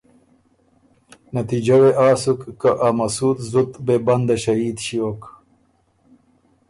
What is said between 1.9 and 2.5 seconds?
آ سُک